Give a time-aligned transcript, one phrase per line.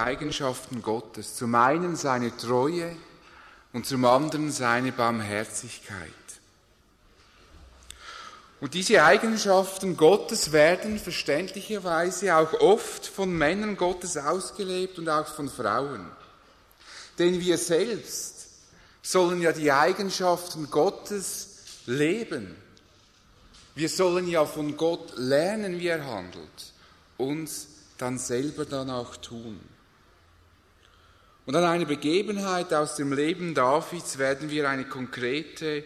[0.00, 1.34] Eigenschaften Gottes.
[1.34, 2.94] Zum einen seine Treue
[3.72, 6.12] und zum anderen seine Barmherzigkeit.
[8.60, 15.50] Und diese Eigenschaften Gottes werden verständlicherweise auch oft von Männern Gottes ausgelebt und auch von
[15.50, 16.10] Frauen.
[17.18, 18.48] Denn wir selbst
[19.02, 22.56] sollen ja die Eigenschaften Gottes leben.
[23.74, 26.72] Wir sollen ja von Gott lernen, wie er handelt,
[27.18, 27.68] uns
[27.98, 29.60] dann selber dann auch tun.
[31.46, 35.84] Und an einer Begebenheit aus dem Leben Davids werden wir eine konkrete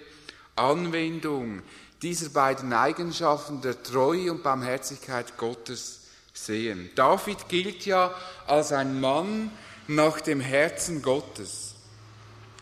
[0.57, 1.61] Anwendung
[2.01, 6.01] dieser beiden Eigenschaften der Treue und Barmherzigkeit Gottes
[6.33, 6.89] sehen.
[6.95, 8.15] David gilt ja
[8.47, 9.51] als ein Mann
[9.87, 11.75] nach dem Herzen Gottes.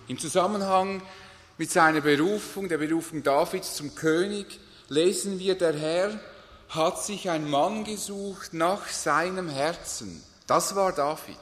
[0.08, 1.00] Im Zusammenhang
[1.56, 6.18] mit seiner Berufung, der Berufung Davids zum König, lesen wir, der Herr
[6.70, 10.20] hat sich ein Mann gesucht nach seinem Herzen.
[10.48, 11.36] Das war David.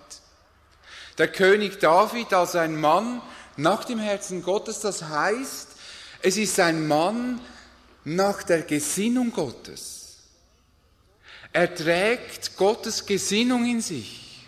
[1.19, 3.23] Der König David als ein Mann
[3.57, 5.69] nach dem Herzen Gottes, das heißt,
[6.23, 7.41] es ist ein Mann
[8.05, 10.19] nach der Gesinnung Gottes.
[11.53, 14.47] Er trägt Gottes Gesinnung in sich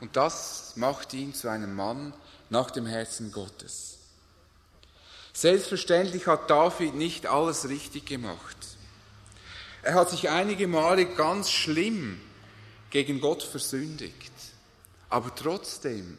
[0.00, 2.12] und das macht ihn zu einem Mann
[2.48, 3.98] nach dem Herzen Gottes.
[5.32, 8.56] Selbstverständlich hat David nicht alles richtig gemacht.
[9.82, 12.20] Er hat sich einige Male ganz schlimm
[12.90, 14.32] gegen Gott versündigt.
[15.10, 16.16] Aber trotzdem,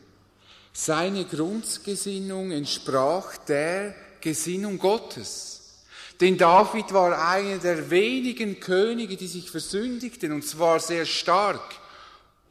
[0.73, 5.83] seine Grundgesinnung entsprach der Gesinnung Gottes.
[6.19, 11.75] Denn David war einer der wenigen Könige, die sich versündigten, und zwar sehr stark,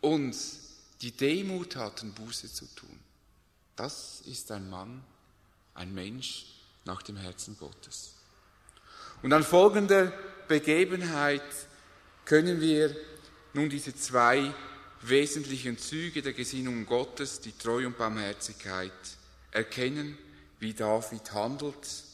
[0.01, 0.37] und
[1.03, 2.99] die Demut hatten, Buße zu tun.
[3.77, 5.05] Das ist ein Mann,
[5.75, 6.47] ein Mensch
[6.85, 8.15] nach dem Herzen Gottes.
[9.23, 10.13] Und an folgender
[10.49, 11.43] Begebenheit
[12.25, 12.97] können wir
[13.53, 14.53] nun diese zwei
[15.03, 18.93] wesentlichen Züge der Gesinnung Gottes, die Treue und Barmherzigkeit,
[19.51, 20.19] erkennen,
[20.59, 22.05] wie David handelt.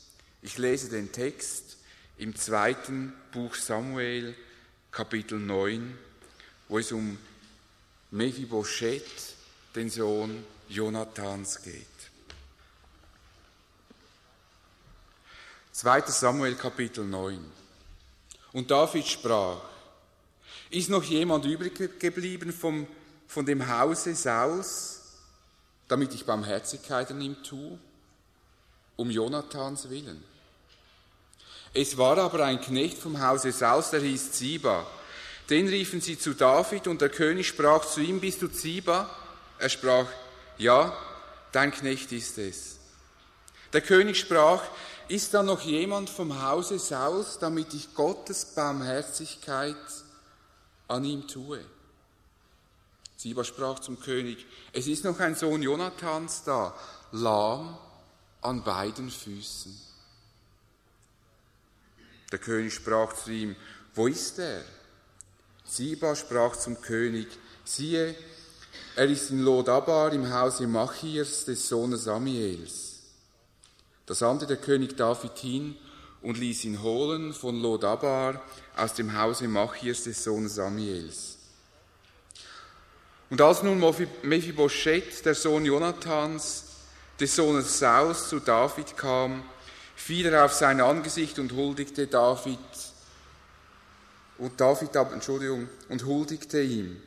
[0.42, 1.76] Ich lese den Text
[2.18, 4.34] im zweiten Buch Samuel,
[4.90, 5.98] Kapitel 9,
[6.68, 7.18] wo es um
[8.10, 9.34] Mephibosheth,
[9.74, 11.86] den Sohn Jonathans, geht.
[15.72, 16.06] 2.
[16.06, 17.44] Samuel Kapitel 9.
[18.52, 19.60] Und David sprach,
[20.70, 22.86] ist noch jemand übrig geblieben vom,
[23.26, 25.02] von dem Hause Saus,
[25.88, 27.78] damit ich Barmherzigkeit an ihm tue,
[28.96, 30.22] um Jonathans willen?
[31.72, 34.86] Es war aber ein Knecht vom Hause Saus, der hieß Ziba.
[35.50, 39.10] Den riefen sie zu David und der König sprach zu ihm, bist du Ziba?
[39.58, 40.06] Er sprach,
[40.58, 40.96] ja,
[41.52, 42.78] dein Knecht ist es.
[43.72, 44.62] Der König sprach,
[45.08, 49.76] ist da noch jemand vom Hause Saus, damit ich Gottes Barmherzigkeit
[50.88, 51.64] an ihm tue?
[53.16, 56.74] Siba sprach zum König, es ist noch ein Sohn Jonathans da,
[57.12, 57.78] lahm
[58.42, 59.74] an beiden Füßen.
[62.30, 63.56] Der König sprach zu ihm,
[63.94, 64.62] wo ist er?
[65.64, 67.26] Siba sprach zum König,
[67.64, 68.14] siehe,
[68.94, 73.00] er ist in Lodabar im Hause Machirs des Sohnes Samiels.
[74.06, 75.76] Da sandte der König David hin
[76.26, 78.42] und ließ ihn holen von Lodabar
[78.76, 81.38] aus dem Hause Machirs des Sohnes Samuels.
[83.30, 83.78] Und als nun
[84.22, 86.64] Mephibosheth, der Sohn Jonathans,
[87.20, 89.44] des Sohnes Saus, zu David kam,
[89.94, 92.58] fiel er auf sein Angesicht und huldigte David,
[94.38, 97.00] und David, Entschuldigung, und huldigte ihm.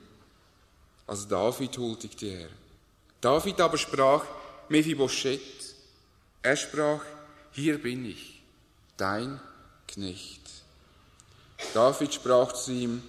[1.05, 2.49] Also David huldigte er.
[3.19, 4.23] David aber sprach,
[4.69, 5.75] Mephibosheth,
[6.41, 7.01] er sprach,
[7.51, 8.38] hier bin ich,
[8.99, 9.39] dein
[9.87, 10.41] Knecht.
[11.73, 13.03] David sprach zu ihm,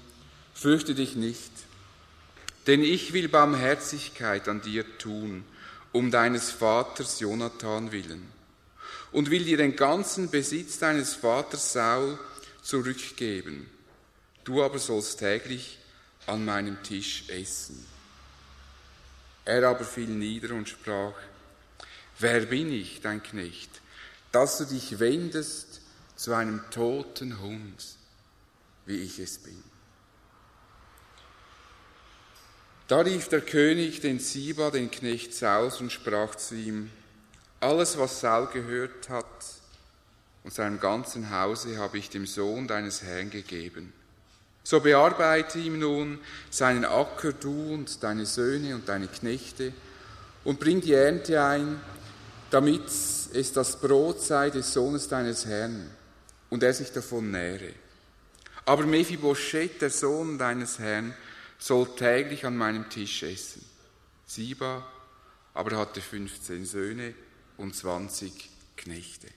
[0.55, 1.51] fürchte dich nicht,
[2.67, 5.45] denn ich will Barmherzigkeit an dir tun,
[5.93, 8.31] um deines Vaters Jonathan willen,
[9.13, 12.19] und will dir den ganzen Besitz deines Vaters Saul
[12.63, 13.69] zurückgeben.
[14.45, 15.79] Du aber sollst täglich
[16.27, 17.87] an meinem Tisch essen.
[19.45, 21.15] Er aber fiel nieder und sprach,
[22.19, 23.71] Wer bin ich, dein Knecht,
[24.31, 25.70] dass du dich wendest
[26.21, 27.83] zu einem toten Hund,
[28.85, 29.57] wie ich es bin?
[32.89, 36.91] Da rief der König den Siba, den Knecht Saus, und sprach zu ihm,
[37.61, 39.25] alles, was Saul gehört hat
[40.45, 43.91] und seinem ganzen Hause habe ich dem Sohn deines Herrn gegeben.
[44.63, 46.19] So bearbeite ihm nun
[46.51, 49.73] seinen Acker, du und deine Söhne und deine Knechte,
[50.45, 51.81] und bring die Ernte ein,
[52.51, 55.91] damit es das Brot sei des Sohnes deines Herrn
[56.51, 57.73] und er sich davon nähre.
[58.67, 61.15] Aber Mephibosheth, der Sohn deines Herrn,
[61.59, 63.65] soll täglich an meinem Tisch essen.
[64.27, 64.87] Siba
[65.55, 67.15] aber hatte 15 Söhne
[67.57, 69.29] und 20 Knechte.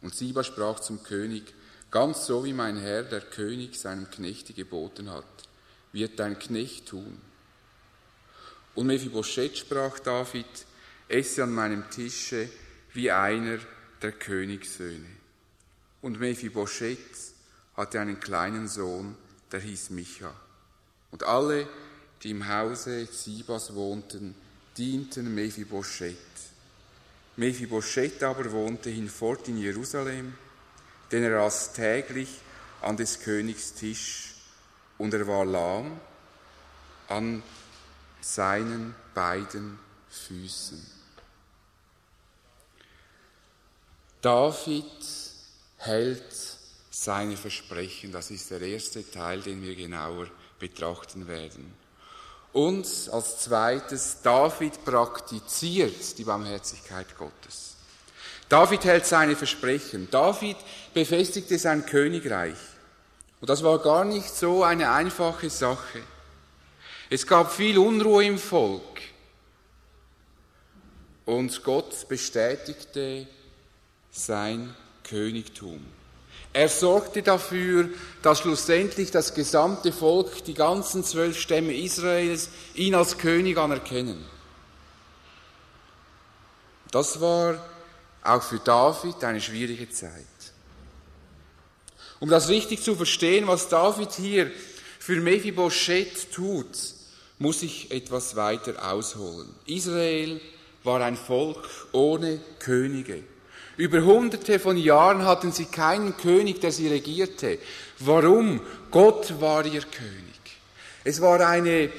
[0.00, 1.54] Und Siba sprach zum König,
[1.90, 5.24] ganz so wie mein Herr, der König, seinem Knechte geboten hat,
[5.92, 7.20] wird dein Knecht tun.
[8.74, 10.46] Und Mephibosheth sprach David,
[11.08, 12.48] esse an meinem Tische
[12.94, 13.58] wie einer
[14.02, 15.17] der Königssöhne.
[16.02, 17.34] Und Mephibosheth
[17.76, 19.16] hatte einen kleinen Sohn,
[19.50, 20.32] der hieß Micha.
[21.10, 21.68] Und alle,
[22.22, 24.34] die im Hause Sibas wohnten,
[24.76, 26.16] dienten Mephibosheth.
[27.36, 30.34] Mephibosheth aber wohnte hinfort in Jerusalem,
[31.10, 32.28] denn er aß täglich
[32.82, 34.34] an des Königs Tisch
[34.98, 36.00] und er war lahm
[37.08, 37.42] an
[38.20, 39.78] seinen beiden
[40.10, 40.84] Füßen.
[44.20, 45.27] David
[45.78, 46.22] hält
[46.90, 48.12] seine Versprechen.
[48.12, 50.26] Das ist der erste Teil, den wir genauer
[50.58, 51.72] betrachten werden.
[52.52, 57.76] Und als zweites, David praktiziert die Barmherzigkeit Gottes.
[58.48, 60.08] David hält seine Versprechen.
[60.10, 60.56] David
[60.94, 62.56] befestigte sein Königreich.
[63.40, 66.02] Und das war gar nicht so eine einfache Sache.
[67.10, 68.82] Es gab viel Unruhe im Volk.
[71.24, 73.26] Und Gott bestätigte
[74.10, 74.74] sein
[75.08, 75.80] Königtum.
[76.52, 77.88] Er sorgte dafür,
[78.22, 84.24] dass schlussendlich das gesamte Volk, die ganzen zwölf Stämme Israels, ihn als König anerkennen.
[86.90, 87.64] Das war
[88.22, 90.12] auch für David eine schwierige Zeit.
[92.20, 94.50] Um das richtig zu verstehen, was David hier
[94.98, 96.66] für Mephibosheth tut,
[97.38, 99.54] muss ich etwas weiter ausholen.
[99.66, 100.40] Israel
[100.82, 103.22] war ein Volk ohne Könige.
[103.78, 107.58] Über hunderte von Jahren hatten sie keinen König, der sie regierte.
[108.00, 108.60] Warum?
[108.90, 110.40] Gott war ihr König.
[111.04, 111.90] Es war eine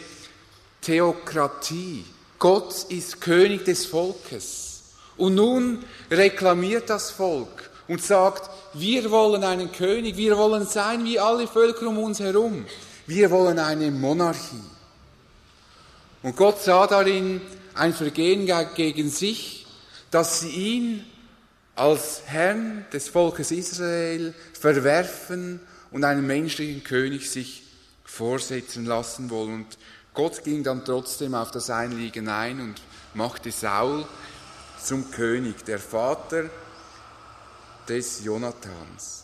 [0.81, 2.03] Theokratie.
[2.37, 4.83] Gott ist König des Volkes.
[5.15, 11.17] Und nun reklamiert das Volk und sagt, wir wollen einen König, wir wollen sein wie
[11.17, 12.65] alle Völker um uns herum.
[13.07, 14.63] Wir wollen eine Monarchie.
[16.23, 17.39] Und Gott sah darin
[17.73, 19.65] ein Vergehen gegen sich,
[20.11, 21.05] dass sie ihn
[21.79, 25.61] als Herrn des Volkes Israel verwerfen
[25.91, 27.63] und einen menschlichen König sich
[28.03, 29.53] vorsetzen lassen wollen.
[29.53, 29.77] Und
[30.13, 32.81] Gott ging dann trotzdem auf das Einliegen ein und
[33.13, 34.05] machte Saul
[34.83, 36.49] zum König, der Vater
[37.87, 39.23] des Jonathans.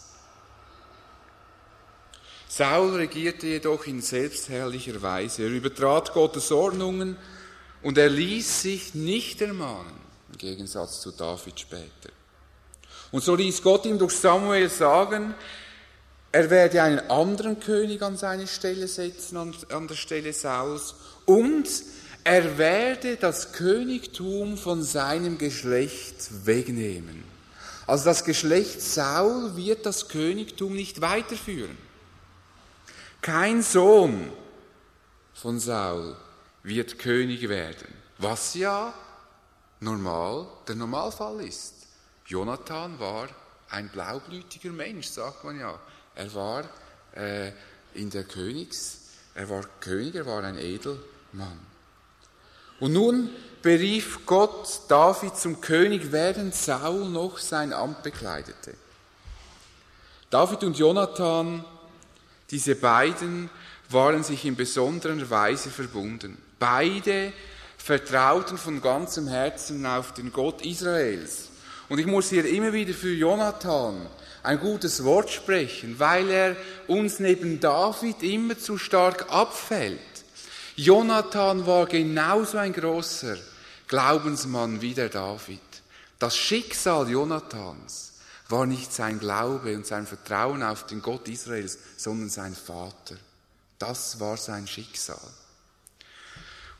[2.48, 5.44] Saul regierte jedoch in selbstherrlicher Weise.
[5.44, 7.18] Er übertrat Gottes Ordnungen
[7.82, 10.00] und er ließ sich nicht ermahnen,
[10.32, 12.12] im Gegensatz zu David später.
[13.16, 15.36] Und so ließ Gott ihm durch Samuel sagen,
[16.34, 21.66] er werde einen anderen König an seine Stelle setzen, an, an der Stelle Sauls, und
[22.26, 27.24] er werde das Königtum von seinem Geschlecht wegnehmen.
[27.88, 31.78] Also das Geschlecht Saul wird das Königtum nicht weiterführen.
[33.22, 34.30] Kein Sohn
[35.34, 36.18] von Saul
[36.64, 37.88] wird König werden,
[38.18, 38.94] was ja
[39.80, 41.85] normal der Normalfall ist.
[42.26, 43.28] Jonathan war
[43.70, 45.80] ein blaublütiger Mensch, sagt man ja.
[46.16, 46.64] Er war
[47.16, 47.52] äh,
[47.94, 49.00] in der Königs,
[49.36, 51.60] er war König, er war ein Edelmann.
[52.80, 53.30] Und nun
[53.62, 58.74] berief Gott David zum König, während Saul noch sein Amt bekleidete.
[60.30, 61.64] David und Jonathan,
[62.50, 63.50] diese beiden,
[63.90, 66.38] waren sich in besonderer Weise verbunden.
[66.60, 67.32] Beide
[67.78, 71.50] vertrauten von ganzem Herzen auf den Gott Israels.
[71.90, 74.08] Und ich muss hier immer wieder für Jonathan
[74.44, 76.56] ein gutes Wort sprechen, weil er
[76.88, 80.00] uns neben David immer zu stark abfällt.
[80.76, 83.38] Jonathan war genauso ein großer
[83.88, 85.60] Glaubensmann wie der David.
[86.20, 88.14] Das Schicksal Jonathans
[88.50, 93.16] war nicht sein Glaube und sein Vertrauen auf den Gott Israels, sondern sein Vater.
[93.80, 95.20] Das war sein Schicksal.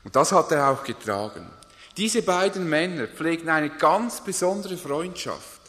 [0.04, 1.46] Und das hat er auch getragen.
[1.96, 5.60] Diese beiden Männer pflegten eine ganz besondere Freundschaft.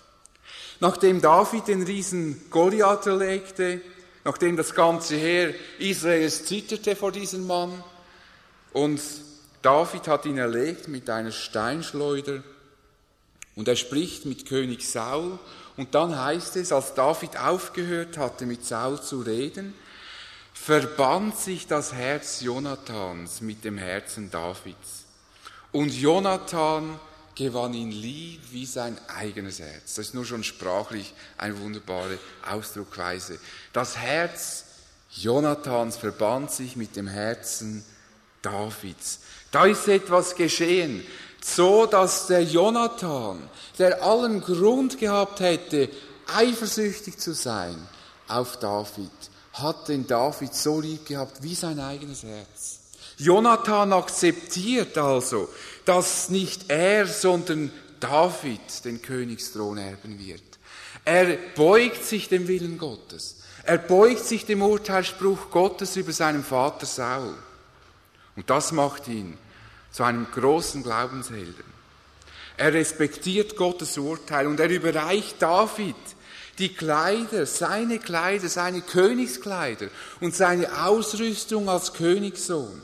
[0.80, 3.82] Nachdem David den Riesen Goliath erlegte,
[4.26, 7.84] nachdem das ganze Heer Israels zitterte vor diesem Mann,
[8.74, 9.02] und
[9.62, 12.44] David hat ihn erlegt mit einer Steinschleuder,
[13.56, 15.40] und er spricht mit König Saul,
[15.78, 19.74] und dann heißt es, als David aufgehört hatte, mit Saul zu reden,
[20.54, 25.07] verband sich das Herz Jonathans mit dem Herzen Davids.
[25.72, 27.00] Und Jonathan
[27.36, 29.96] gewann ihn lieb wie sein eigenes Herz.
[29.96, 32.18] Das ist nur schon sprachlich eine wunderbare
[32.50, 33.40] Ausdruckweise.
[33.74, 34.66] Das Herz
[35.12, 37.84] Jonathans verband sich mit dem Herzen
[38.42, 39.20] Davids.
[39.52, 41.06] Da ist etwas geschehen,
[41.42, 45.90] so dass der Jonathan, der allen Grund gehabt hätte,
[46.34, 47.76] eifersüchtig zu sein
[48.28, 49.12] auf David,
[49.54, 52.77] hat den David so lieb gehabt wie sein eigenes Herz.
[53.18, 55.50] Jonathan akzeptiert also,
[55.86, 60.44] dass nicht er, sondern David den Königsthron erben wird.
[61.04, 63.38] Er beugt sich dem Willen Gottes.
[63.64, 67.34] Er beugt sich dem Urteilsspruch Gottes über seinen Vater Saul.
[68.36, 69.38] Und das macht ihn
[69.92, 71.66] zu einem großen Glaubenshelden.
[72.56, 75.96] Er respektiert Gottes Urteil und er überreicht David
[76.60, 79.88] die Kleider, seine Kleider, seine Königskleider
[80.22, 82.82] und seine Ausrüstung als Königssohn.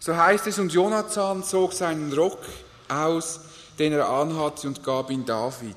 [0.00, 2.40] So heißt es, und Jonathan zog seinen Rock
[2.88, 3.40] aus,
[3.78, 5.76] den er anhatte, und gab ihn David.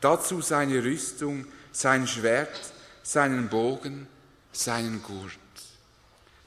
[0.00, 2.56] Dazu seine Rüstung, sein Schwert,
[3.02, 4.06] seinen Bogen,
[4.52, 5.32] seinen Gurt.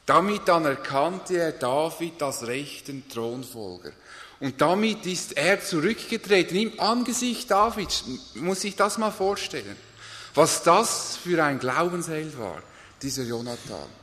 [0.05, 3.91] Damit anerkannte er David als rechten Thronfolger.
[4.39, 8.05] Und damit ist er zurückgetreten im Angesicht Davids.
[8.35, 9.75] Muss ich das mal vorstellen.
[10.33, 12.63] Was das für ein Glaubensheld war,
[13.01, 14.00] dieser Jonathan.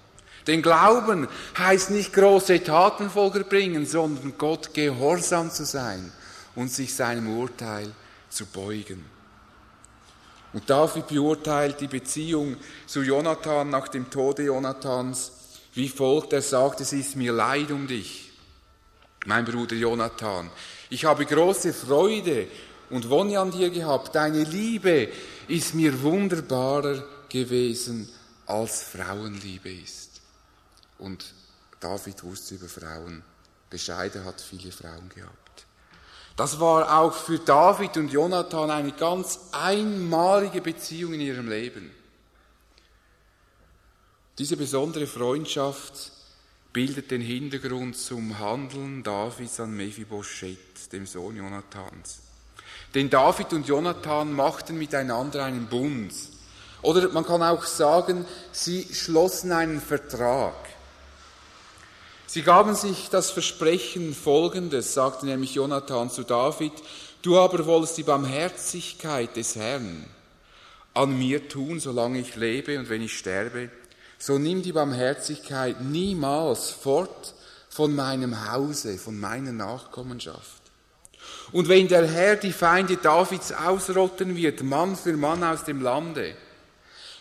[0.49, 6.11] Denn Glauben heißt nicht große Tatenfolger bringen, sondern Gott gehorsam zu sein
[6.57, 7.93] und sich seinem Urteil
[8.28, 9.05] zu beugen.
[10.52, 15.33] Und David beurteilt die Beziehung zu Jonathan nach dem Tode Jonathans
[15.75, 16.33] wie folgt.
[16.33, 18.28] Er sagt, es ist mir leid um dich
[19.26, 20.50] mein Bruder Jonathan.
[20.90, 22.49] Ich habe große Freude
[22.90, 24.14] und Wonne an dir gehabt.
[24.14, 25.09] Deine Liebe
[25.49, 28.09] ist mir wunderbarer gewesen,
[28.47, 30.17] als Frauenliebe ist.
[30.99, 31.33] Und
[31.81, 33.23] David wusste über Frauen
[33.71, 35.67] Bescheid, er hat viele Frauen gehabt.
[36.37, 41.90] Das war auch für David und Jonathan eine ganz einmalige Beziehung in ihrem Leben.
[44.38, 46.12] Diese besondere Freundschaft
[46.73, 52.21] bildet den Hintergrund zum Handeln Davids an Mephibosheth, dem Sohn Jonathans.
[52.95, 56.12] Denn David und Jonathan machten miteinander einen Bund.
[56.83, 60.55] Oder man kann auch sagen, sie schlossen einen Vertrag.
[62.30, 66.75] Sie gaben sich das Versprechen folgendes, sagte nämlich Jonathan zu David,
[67.23, 70.04] du aber wolltest die Barmherzigkeit des Herrn
[70.92, 73.70] an mir tun, solange ich lebe und wenn ich sterbe,
[74.18, 77.32] so nimm die Barmherzigkeit niemals fort
[77.70, 80.61] von meinem Hause, von meiner Nachkommenschaft.
[81.52, 86.35] Und wenn der Herr die Feinde Davids ausrotten wird, Mann für Mann aus dem Lande,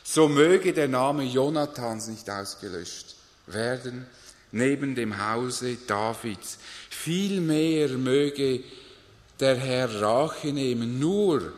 [0.04, 4.06] so möge der Name Jonathans nicht ausgelöscht werden,
[4.52, 6.58] neben dem Hause Davids.
[6.90, 8.64] Vielmehr möge
[9.40, 11.54] der Herr Rache nehmen, nur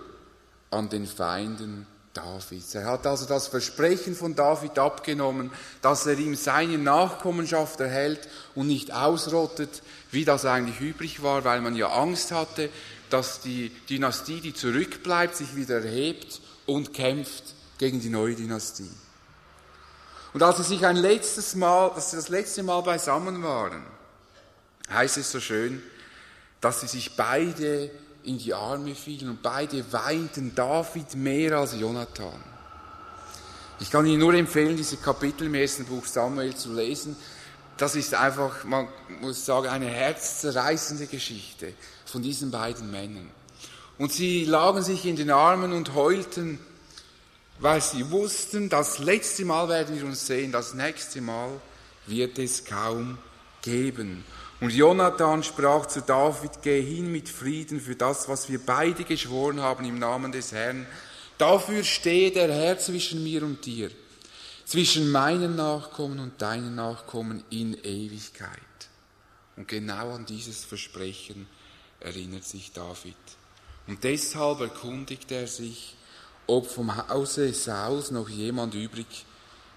[0.71, 2.75] an den Feinden Davids.
[2.75, 8.67] Er hat also das Versprechen von David abgenommen, dass er ihm seine Nachkommenschaft erhält und
[8.67, 9.81] nicht ausrottet,
[10.11, 12.69] wie das eigentlich üblich war, weil man ja Angst hatte,
[13.09, 17.43] dass die Dynastie, die zurückbleibt, sich wieder erhebt und kämpft
[17.77, 18.89] gegen die neue Dynastie.
[20.33, 23.83] Und als sie sich ein letztes Mal, dass sie das letzte Mal beisammen waren,
[24.91, 25.81] heißt es so schön,
[26.61, 27.89] dass sie sich beide
[28.23, 32.43] in die Arme fielen und beide weinten David mehr als Jonathan.
[33.79, 37.15] Ich kann Ihnen nur empfehlen, diese Kapitel im ersten Buch Samuel zu lesen.
[37.77, 38.89] Das ist einfach, man
[39.21, 41.73] muss sagen, eine herzzerreißende Geschichte
[42.05, 43.29] von diesen beiden Männern.
[43.97, 46.59] Und sie lagen sich in den Armen und heulten,
[47.59, 51.49] weil sie wussten, das letzte Mal werden wir uns sehen, das nächste Mal
[52.07, 53.17] wird es kaum
[53.61, 54.23] geben.
[54.61, 59.61] Und Jonathan sprach zu David, geh hin mit Frieden für das, was wir beide geschworen
[59.61, 60.85] haben im Namen des Herrn.
[61.37, 63.89] Dafür stehe der Herr zwischen mir und dir,
[64.65, 68.59] zwischen meinen Nachkommen und deinen Nachkommen in Ewigkeit.
[69.55, 71.47] Und genau an dieses Versprechen
[72.01, 73.15] erinnert sich David.
[73.87, 75.95] Und deshalb erkundigt er sich,
[76.49, 79.25] ob vom Hause Sauls noch jemand übrig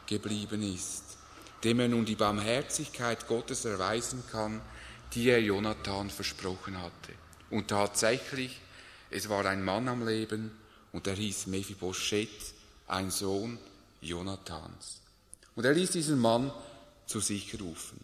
[0.07, 1.19] geblieben ist,
[1.63, 4.63] dem er nun die Barmherzigkeit Gottes erweisen kann,
[5.13, 7.13] die er Jonathan versprochen hatte.
[7.51, 8.59] Und tatsächlich,
[9.11, 10.51] es war ein Mann am Leben
[10.93, 12.55] und er hieß Mephibosheth,
[12.89, 13.59] ein Sohn
[14.01, 15.01] Jonathans.
[15.55, 16.51] Und er ließ diesen Mann
[17.07, 18.01] zu sich rufen.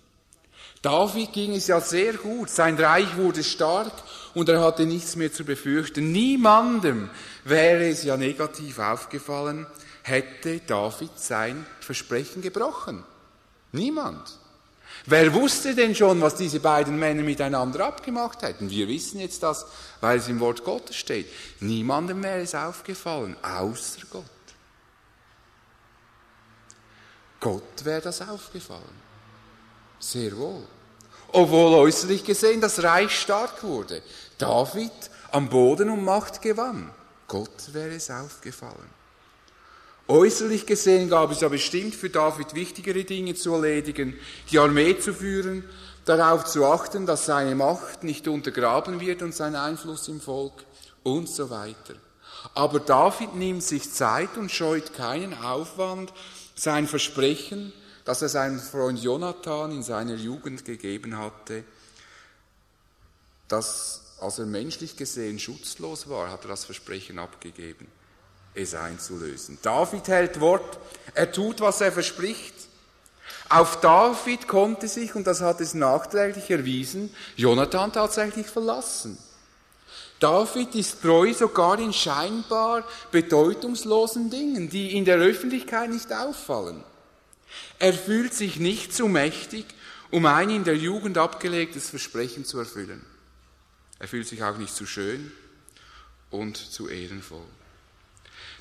[0.82, 3.92] David ging es ja sehr gut, sein Reich wurde stark
[4.34, 6.12] und er hatte nichts mehr zu befürchten.
[6.12, 7.10] Niemandem
[7.44, 9.66] wäre es ja negativ aufgefallen,
[10.02, 13.02] hätte David sein Versprechen gebrochen.
[13.72, 14.38] Niemand.
[15.06, 18.70] Wer wusste denn schon, was diese beiden Männer miteinander abgemacht hätten?
[18.70, 19.66] Wir wissen jetzt das,
[20.00, 21.26] weil es im Wort Gottes steht.
[21.60, 24.25] Niemandem wäre es aufgefallen, außer Gott.
[27.40, 29.07] Gott wäre das aufgefallen.
[29.98, 30.62] Sehr wohl.
[31.32, 34.02] Obwohl äußerlich gesehen das Reich stark wurde.
[34.38, 34.92] David
[35.30, 36.90] am Boden um Macht gewann.
[37.26, 38.98] Gott wäre es aufgefallen.
[40.06, 44.18] Äußerlich gesehen gab es ja bestimmt für David wichtigere Dinge zu erledigen,
[44.50, 45.64] die Armee zu führen,
[46.06, 50.64] darauf zu achten, dass seine Macht nicht untergraben wird und sein Einfluss im Volk
[51.02, 51.94] und so weiter.
[52.54, 56.14] Aber David nimmt sich Zeit und scheut keinen Aufwand,
[56.54, 57.74] sein Versprechen,
[58.08, 61.62] das er seinem Freund Jonathan in seiner Jugend gegeben hatte,
[63.48, 67.86] dass, als er menschlich gesehen schutzlos war, hat er das Versprechen abgegeben
[68.54, 69.58] es einzulösen.
[69.60, 70.78] David hält Wort,
[71.12, 72.54] er tut, was er verspricht.
[73.50, 79.18] Auf David konnte sich, und das hat es nachträglich erwiesen, Jonathan tatsächlich verlassen.
[80.18, 86.82] David ist treu sogar in scheinbar bedeutungslosen Dingen, die in der Öffentlichkeit nicht auffallen.
[87.78, 89.66] Er fühlt sich nicht zu mächtig,
[90.10, 93.04] um ein in der Jugend abgelegtes Versprechen zu erfüllen.
[93.98, 95.32] Er fühlt sich auch nicht zu schön
[96.30, 97.46] und zu ehrenvoll.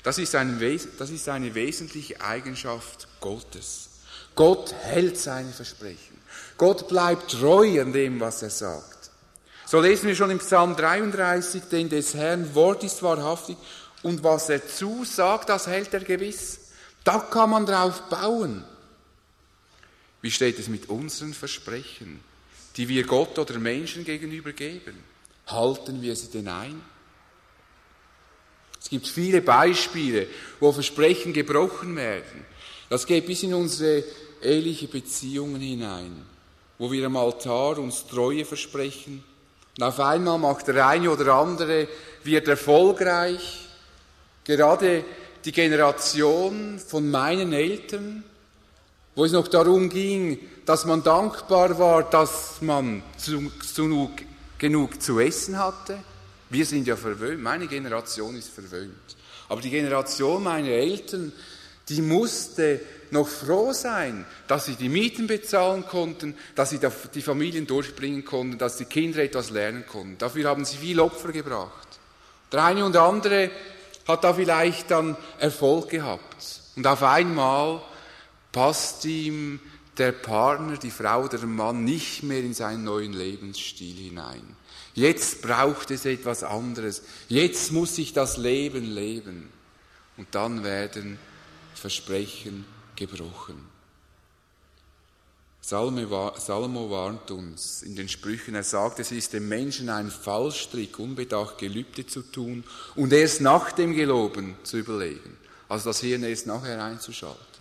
[0.02, 0.60] Das ist, ein,
[0.98, 3.88] das ist eine wesentliche Eigenschaft Gottes.
[4.34, 6.18] Gott hält seine Versprechen.
[6.56, 9.10] Gott bleibt treu an dem, was er sagt.
[9.66, 13.56] So lesen wir schon im Psalm 33, denn des Herrn Wort ist wahrhaftig
[14.02, 16.60] und was er zusagt, das hält er gewiss.
[17.04, 18.64] Da kann man drauf bauen.
[20.20, 22.20] Wie steht es mit unseren Versprechen,
[22.76, 24.94] die wir Gott oder Menschen gegenüber geben?
[25.46, 26.80] Halten wir sie denn ein?
[28.80, 30.26] Es gibt viele Beispiele,
[30.60, 32.44] wo Versprechen gebrochen werden.
[32.88, 34.04] Das geht bis in unsere
[34.42, 36.24] eheliche Beziehungen hinein,
[36.78, 39.24] wo wir am Altar uns Treue versprechen.
[39.76, 41.88] Und auf einmal macht der eine oder andere,
[42.24, 43.66] wird erfolgreich.
[44.44, 45.04] Gerade
[45.44, 48.24] die Generation von meinen Eltern,
[49.18, 54.12] wo es noch darum ging, dass man dankbar war, dass man zu, zu,
[54.58, 55.98] genug zu essen hatte,
[56.50, 59.16] wir sind ja verwöhnt, meine Generation ist verwöhnt.
[59.48, 61.32] Aber die Generation meiner Eltern,
[61.88, 66.78] die musste noch froh sein, dass sie die Mieten bezahlen konnten, dass sie
[67.12, 70.16] die Familien durchbringen konnten, dass die Kinder etwas lernen konnten.
[70.18, 71.88] Dafür haben sie viel Opfer gebracht.
[72.52, 73.50] Der eine und andere
[74.06, 76.60] hat da vielleicht dann Erfolg gehabt.
[76.76, 77.82] Und auf einmal
[78.52, 79.60] passt ihm
[79.98, 84.56] der Partner, die Frau oder der Mann nicht mehr in seinen neuen Lebensstil hinein.
[84.94, 87.02] Jetzt braucht es etwas anderes.
[87.28, 89.48] Jetzt muss ich das Leben leben.
[90.16, 91.18] Und dann werden
[91.74, 92.64] Versprechen
[92.96, 93.68] gebrochen.
[95.60, 101.58] Salomo warnt uns in den Sprüchen, er sagt, es ist dem Menschen ein Fallstrick, unbedacht
[101.58, 102.64] Gelübde zu tun
[102.96, 105.36] und erst nach dem Geloben zu überlegen.
[105.68, 107.57] Also das Hirn erst nachher einzuschalten.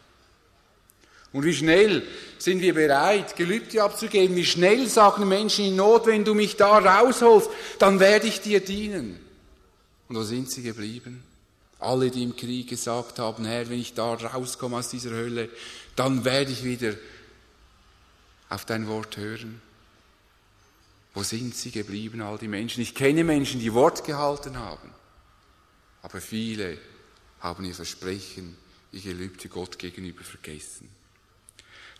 [1.33, 2.03] Und wie schnell
[2.37, 4.35] sind wir bereit, Gelübde abzugeben?
[4.35, 8.59] Wie schnell sagen Menschen in Not, wenn du mich da rausholst, dann werde ich dir
[8.59, 9.19] dienen.
[10.07, 11.23] Und wo sind sie geblieben?
[11.79, 15.49] Alle, die im Krieg gesagt haben, Herr, wenn ich da rauskomme aus dieser Hölle,
[15.95, 16.95] dann werde ich wieder
[18.49, 19.61] auf dein Wort hören.
[21.13, 22.81] Wo sind sie geblieben, all die Menschen?
[22.81, 24.91] Ich kenne Menschen, die Wort gehalten haben,
[26.01, 26.77] aber viele
[27.39, 28.55] haben ihr Versprechen,
[28.91, 30.89] ihr Gelübde Gott gegenüber vergessen.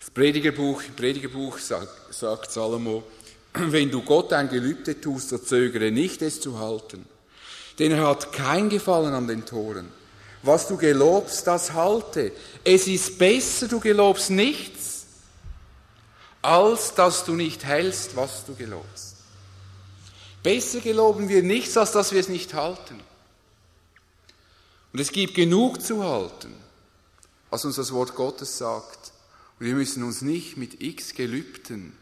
[0.08, 3.04] Das Predigerbuch, Predigerbuch sagt, sagt Salomo,
[3.54, 7.06] wenn du Gott ein Gelübde tust, so zögere nicht, es zu halten.
[7.78, 9.92] Denn er hat kein Gefallen an den Toren.
[10.44, 12.32] Was du gelobst, das halte.
[12.64, 15.08] Es ist besser, du gelobst nichts,
[16.42, 19.18] als dass du nicht hältst, was du gelobst.
[20.42, 23.02] Besser geloben wir nichts, als dass wir es nicht halten.
[24.94, 26.56] Und es gibt genug zu halten,
[27.50, 29.07] was uns das Wort Gottes sagt.
[29.60, 31.94] Wir müssen uns nicht mit x Gelübden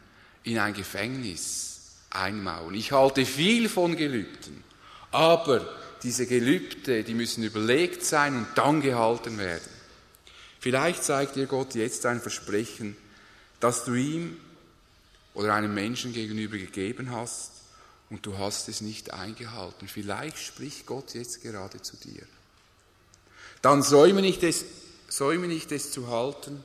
[0.43, 2.73] in ein Gefängnis einmauern.
[2.73, 4.63] Ich halte viel von Gelübden,
[5.11, 5.67] aber
[6.03, 9.69] diese Gelübde, die müssen überlegt sein und dann gehalten werden.
[10.59, 12.97] Vielleicht zeigt dir Gott jetzt ein Versprechen,
[13.59, 14.37] das du ihm
[15.33, 17.51] oder einem Menschen gegenüber gegeben hast
[18.09, 19.87] und du hast es nicht eingehalten.
[19.87, 22.23] Vielleicht spricht Gott jetzt gerade zu dir.
[23.61, 24.65] Dann säume nicht es,
[25.07, 26.63] säume nicht es zu halten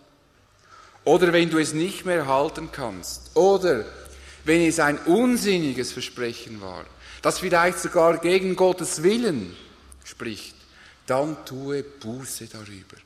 [1.05, 3.35] oder wenn du es nicht mehr halten kannst.
[3.35, 3.85] Oder
[4.45, 6.85] wenn es ein unsinniges Versprechen war,
[7.23, 9.57] das vielleicht sogar gegen Gottes Willen
[10.05, 10.55] spricht,
[11.07, 12.97] dann tue Buße darüber.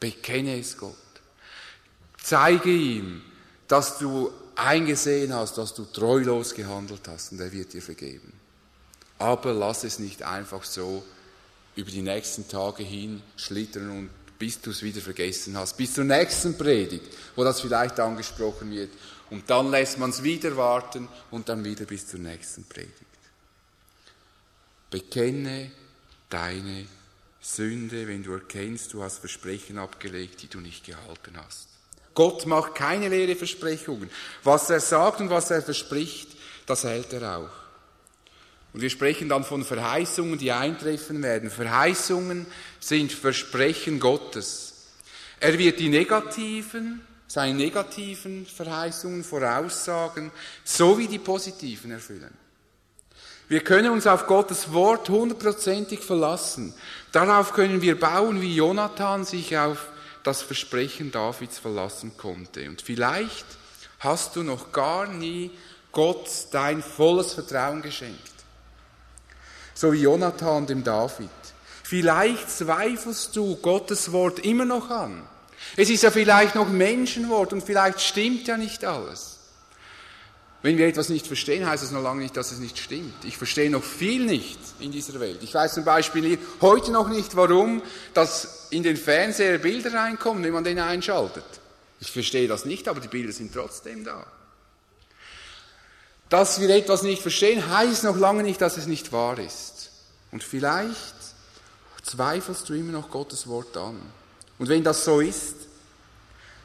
[0.00, 0.94] Bekenne es Gott.
[2.22, 3.22] Zeige ihm,
[3.66, 8.32] dass du eingesehen hast, dass du treulos gehandelt hast und er wird dir vergeben.
[9.18, 11.02] Aber lass es nicht einfach so
[11.74, 16.04] über die nächsten Tage hin schlittern und bis du es wieder vergessen hast, bis zur
[16.04, 18.90] nächsten Predigt, wo das vielleicht angesprochen wird.
[19.30, 22.94] Und dann lässt man es wieder warten und dann wieder bis zur nächsten Predigt.
[24.90, 25.70] Bekenne
[26.30, 26.86] deine
[27.40, 31.68] Sünde, wenn du erkennst, du hast Versprechen abgelegt, die du nicht gehalten hast.
[32.14, 34.10] Gott macht keine leere Versprechungen.
[34.42, 36.28] Was er sagt und was er verspricht,
[36.66, 37.67] das hält er auch.
[38.72, 41.50] Und wir sprechen dann von Verheißungen, die eintreffen werden.
[41.50, 42.46] Verheißungen
[42.80, 44.74] sind Versprechen Gottes.
[45.40, 50.30] Er wird die negativen, seine negativen Verheißungen, Voraussagen
[50.64, 52.34] sowie die positiven erfüllen.
[53.48, 56.74] Wir können uns auf Gottes Wort hundertprozentig verlassen.
[57.12, 59.88] Darauf können wir bauen, wie Jonathan sich auf
[60.22, 62.68] das Versprechen Davids verlassen konnte.
[62.68, 63.46] Und vielleicht
[64.00, 65.50] hast du noch gar nie
[65.92, 68.37] Gott dein volles Vertrauen geschenkt.
[69.78, 71.30] So wie Jonathan dem David.
[71.84, 75.22] Vielleicht zweifelst du Gottes Wort immer noch an.
[75.76, 79.36] Es ist ja vielleicht noch Menschenwort und vielleicht stimmt ja nicht alles.
[80.62, 83.24] Wenn wir etwas nicht verstehen, heißt es noch lange nicht, dass es nicht stimmt.
[83.24, 85.44] Ich verstehe noch viel nicht in dieser Welt.
[85.44, 87.80] Ich weiß zum Beispiel heute noch nicht, warum
[88.14, 91.44] dass in den Fernseher Bilder reinkommen, wenn man den einschaltet.
[92.00, 94.26] Ich verstehe das nicht, aber die Bilder sind trotzdem da.
[96.28, 99.90] Dass wir etwas nicht verstehen, heißt noch lange nicht, dass es nicht wahr ist.
[100.30, 101.14] Und vielleicht
[102.02, 104.00] zweifelst du immer noch Gottes Wort an.
[104.58, 105.54] Und wenn das so ist,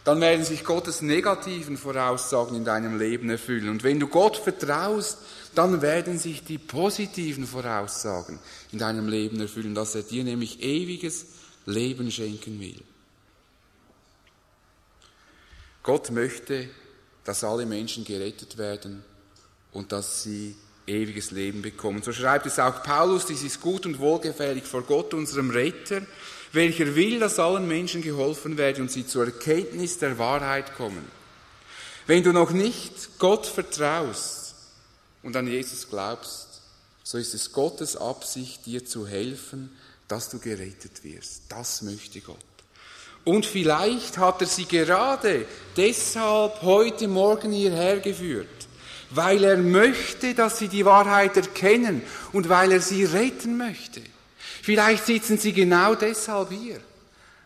[0.04, 3.70] dann werden sich Gottes negativen Voraussagen in deinem Leben erfüllen.
[3.70, 5.20] Und wenn du Gott vertraust,
[5.56, 8.40] dann werden sich die positiven Voraussagen
[8.74, 11.26] in deinem Leben erfüllen, dass er dir nämlich ewiges
[11.66, 12.82] Leben schenken will.
[15.84, 16.70] Gott möchte,
[17.24, 19.06] dass alle Menschen gerettet werden
[19.74, 20.56] und dass sie
[20.88, 22.02] ewiges Leben bekommen.
[22.02, 26.02] So schreibt es auch Paulus, dies ist gut und wohlgefällig vor Gott, unserem Retter,
[26.52, 31.06] welcher will, dass allen Menschen geholfen werde und sie zur Erkenntnis der Wahrheit kommen.
[32.06, 34.56] Wenn du noch nicht Gott vertraust
[35.24, 36.62] und an Jesus glaubst,
[37.04, 39.70] so ist es Gottes Absicht, dir zu helfen,
[40.08, 41.44] dass du gerettet wirst.
[41.50, 42.38] Das möchte Gott.
[43.24, 45.46] Und vielleicht hat er sie gerade
[45.78, 48.63] deshalb heute Morgen hierher geführt,
[49.16, 54.02] weil er möchte, dass sie die Wahrheit erkennen und weil er sie retten möchte.
[54.62, 56.80] Vielleicht sitzen sie genau deshalb hier,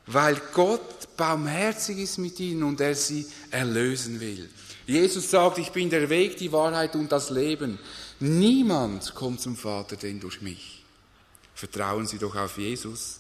[0.05, 4.49] weil Gott barmherzig ist mit ihnen und er sie erlösen will.
[4.85, 7.77] Jesus sagt, ich bin der Weg, die Wahrheit und das Leben.
[8.19, 10.83] Niemand kommt zum Vater denn durch mich.
[11.53, 13.19] Vertrauen Sie doch auf Jesus.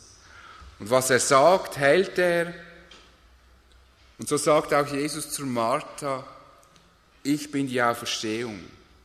[0.79, 2.53] Und was er sagt, hält er.
[4.19, 6.25] Und so sagt auch Jesus zu Martha,
[7.27, 8.59] ich bin die Auferstehung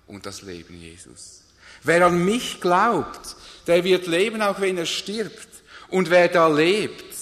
[0.06, 1.42] und das Leben Jesus.
[1.82, 5.48] Wer an mich glaubt, der wird leben, auch wenn er stirbt.
[5.88, 7.14] Und wer da lebt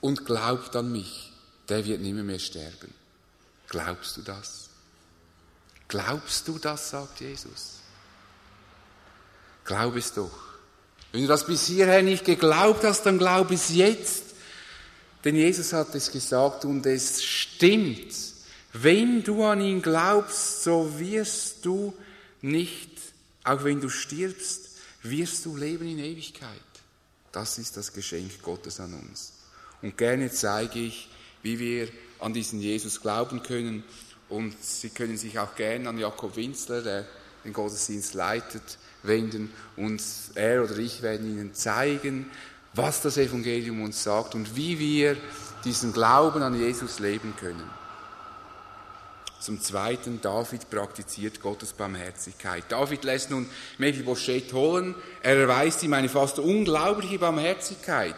[0.00, 1.32] und glaubt an mich,
[1.68, 2.92] der wird nimmer mehr sterben.
[3.68, 4.68] Glaubst du das?
[5.86, 7.78] Glaubst du das, sagt Jesus?
[9.64, 10.48] Glaub es doch.
[11.12, 14.24] Wenn du das bis hierher nicht geglaubt hast, dann glaub es jetzt.
[15.24, 18.12] Denn Jesus hat es gesagt und es stimmt.
[18.72, 21.94] Wenn du an ihn glaubst, so wirst du
[22.42, 22.90] nicht,
[23.44, 26.50] auch wenn du stirbst, wirst du leben in Ewigkeit.
[27.32, 29.32] Das ist das Geschenk Gottes an uns.
[29.80, 31.08] Und gerne zeige ich,
[31.42, 33.84] wie wir an diesen Jesus glauben können.
[34.28, 37.06] Und Sie können sich auch gerne an Jakob Winzler, der
[37.44, 39.52] den Gottesdienst leitet, wenden.
[39.76, 40.02] Und
[40.34, 42.30] er oder ich werden Ihnen zeigen,
[42.74, 45.16] was das Evangelium uns sagt und wie wir
[45.64, 47.77] diesen Glauben an Jesus leben können.
[49.40, 52.64] Zum Zweiten, David praktiziert Gottes Barmherzigkeit.
[52.70, 53.48] David lässt nun
[53.78, 54.96] Mephibosheth holen.
[55.22, 58.16] Er erweist ihm eine fast unglaubliche Barmherzigkeit.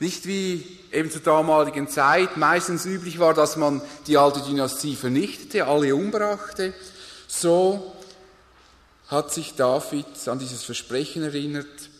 [0.00, 5.66] Nicht wie eben zur damaligen Zeit meistens üblich war, dass man die alte Dynastie vernichtete,
[5.66, 6.72] alle umbrachte.
[7.26, 7.94] So
[9.08, 11.90] hat sich David an dieses Versprechen erinnert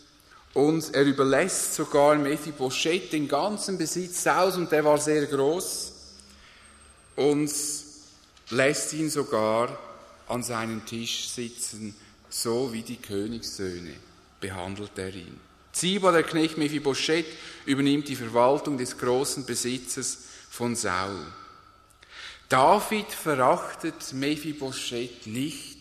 [0.55, 5.93] und er überlässt sogar Mephibosheth den ganzen Besitz aus und der war sehr groß.
[7.15, 7.51] Und
[8.49, 9.77] lässt ihn sogar
[10.27, 11.95] an seinen Tisch sitzen,
[12.29, 13.93] so wie die Königssöhne
[14.39, 15.39] behandelt er ihn.
[15.71, 17.25] Ziba, der Knecht Mephibosheth,
[17.65, 21.25] übernimmt die Verwaltung des großen Besitzes von Saul.
[22.47, 25.77] David verachtet Mephibosheth nicht.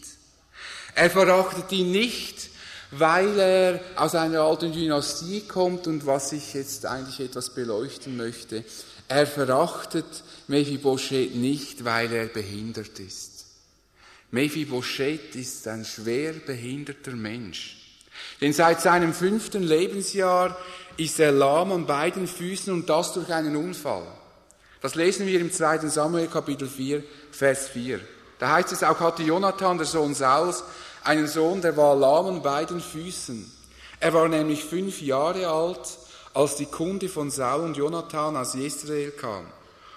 [0.94, 2.50] Er verachtet ihn nicht,
[2.90, 8.64] weil er aus einer alten Dynastie kommt und was ich jetzt eigentlich etwas beleuchten möchte.
[9.09, 13.47] Er verachtet Mephibosheth nicht, weil er behindert ist.
[14.31, 17.79] Mephibosheth ist ein schwer behinderter Mensch.
[18.40, 20.57] Denn seit seinem fünften Lebensjahr
[20.99, 24.07] ist er lahm an beiden Füßen und das durch einen Unfall.
[24.83, 25.88] Das lesen wir im 2.
[25.88, 28.01] Samuel Kapitel 4, Vers 4.
[28.38, 30.62] Da heißt es, auch hatte Jonathan, der Sohn Sauls,
[31.03, 33.51] einen Sohn, der war lahm an beiden Füßen.
[34.01, 35.98] Er war nämlich fünf Jahre alt,
[36.38, 39.44] als die Kunde von Saul und Jonathan aus Israel kam.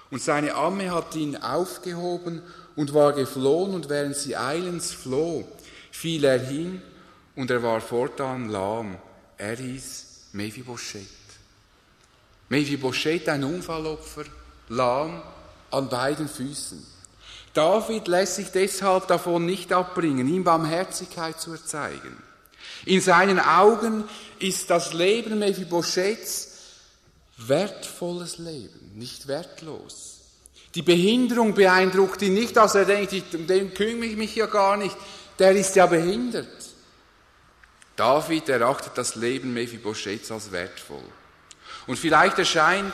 [0.10, 2.41] Und seine Amme hat ihn aufgehoben
[2.75, 5.47] und war geflohen, und während sie eilends floh,
[5.91, 6.82] fiel er hin,
[7.36, 8.97] und er war fortan lahm.
[9.38, 11.06] Er hieß Mephibosheth.
[12.49, 14.23] Mephibosheth, ein Unfallopfer,
[14.69, 15.21] lahm
[15.69, 16.84] an beiden Füßen.
[17.54, 22.17] David lässt sich deshalb davon nicht abbringen, ihm Barmherzigkeit zu erzeigen.
[22.86, 24.06] In seinen Augen
[24.39, 26.50] ist das Leben Mephibosheths
[27.38, 30.20] wertvolles Leben, nicht wertlos.
[30.76, 34.78] Die Behinderung beeindruckt ihn nicht, dass er denkt, um den kümmere ich mich ja gar
[34.78, 34.96] nicht,
[35.38, 36.48] der ist ja behindert.
[37.96, 41.04] David erachtet das Leben Mephibosheths als wertvoll.
[41.88, 42.94] Und vielleicht erscheint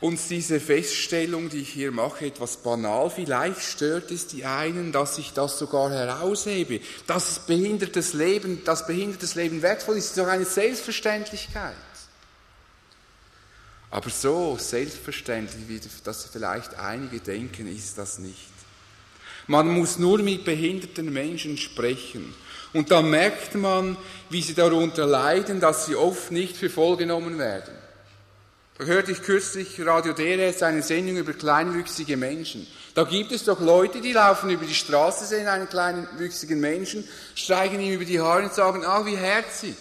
[0.00, 3.10] uns diese Feststellung, die ich hier mache, etwas banal.
[3.10, 6.80] Vielleicht stört es die einen, dass ich das sogar heraushebe.
[7.06, 11.74] Das behindertes Leben, das behindertes Leben wertvoll ist, ist doch eine Selbstverständlichkeit.
[13.90, 18.48] Aber so selbstverständlich, wie das vielleicht einige denken, ist das nicht.
[19.48, 22.32] Man muss nur mit behinderten Menschen sprechen.
[22.72, 23.96] Und dann merkt man,
[24.30, 27.74] wie sie darunter leiden, dass sie oft nicht für voll genommen werden.
[28.82, 32.66] Hörte ich kürzlich Radio DRS eine Sendung über kleinwüchsige Menschen.
[32.94, 37.78] Da gibt es doch Leute, die laufen über die Straße, sehen einen kleinwüchsigen Menschen, streichen
[37.78, 39.74] ihm über die Haare und sagen, ah, wie herzig.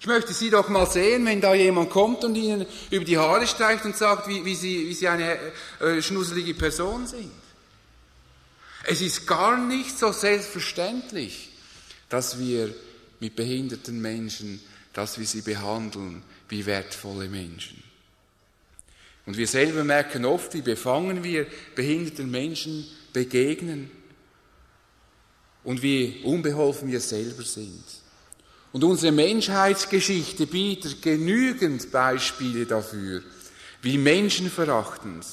[0.00, 3.46] Ich möchte Sie doch mal sehen, wenn da jemand kommt und Ihnen über die Haare
[3.46, 5.36] streicht und sagt, wie, wie, Sie, wie Sie eine
[5.80, 7.30] äh, schnusselige Person sind.
[8.84, 11.50] Es ist gar nicht so selbstverständlich,
[12.08, 12.74] dass wir
[13.20, 14.62] mit behinderten Menschen,
[14.94, 17.82] dass wir sie behandeln, wie wertvolle Menschen.
[19.26, 23.90] Und wir selber merken oft, wie befangen wir behinderten Menschen begegnen
[25.64, 27.84] und wie unbeholfen wir selber sind.
[28.72, 33.22] Und unsere Menschheitsgeschichte bietet genügend Beispiele dafür,
[33.82, 35.26] wie menschenverachtend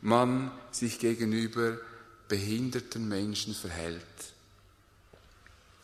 [0.00, 1.78] man sich gegenüber
[2.28, 4.02] behinderten Menschen verhält.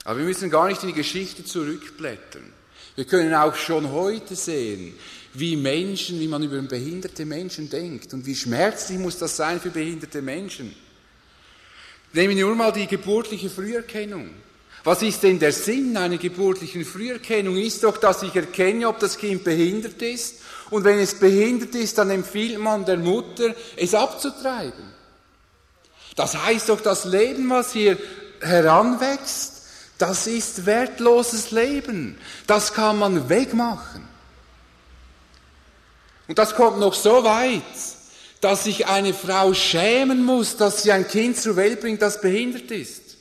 [0.05, 2.53] Aber wir müssen gar nicht in die Geschichte zurückblättern.
[2.97, 4.95] Wir können auch schon heute sehen,
[5.33, 9.71] wie Menschen, wie man über behinderte Menschen denkt und wie schmerzlich muss das sein für
[9.71, 10.75] behinderte Menschen.
[12.13, 14.31] Nehmen wir nur mal die geburtliche Früherkennung.
[14.85, 17.57] Was ist denn der Sinn einer geburtlichen Früherkennung?
[17.57, 20.37] Ist doch, dass ich erkenne, ob das Kind behindert ist.
[20.71, 24.85] Und wenn es behindert ist, dann empfiehlt man der Mutter, es abzutreiben.
[26.15, 27.99] Das heißt doch, das Leben, was hier
[28.41, 29.54] heranwächst,
[30.07, 32.19] das ist wertloses Leben.
[32.47, 34.07] Das kann man wegmachen.
[36.29, 37.63] Und das kommt noch so weit,
[38.43, 42.71] dass sich eine Frau schämen muss, dass sie ein Kind zur Welt bringt, das behindert
[42.71, 43.17] ist.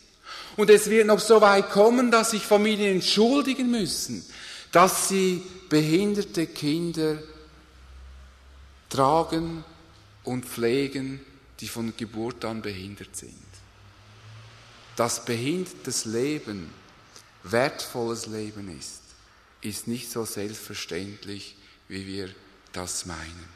[0.58, 4.26] Und es wird noch so weit kommen, dass sich Familien entschuldigen müssen,
[4.74, 7.18] dass sie behinderte Kinder
[8.90, 9.64] tragen
[10.26, 11.22] und pflegen,
[11.62, 13.53] die von Geburt an behindert sind
[14.96, 16.74] dass behindertes Leben
[17.44, 19.02] wertvolles Leben ist,
[19.62, 21.56] ist nicht so selbstverständlich,
[21.88, 22.30] wie wir
[22.72, 23.50] das meinen.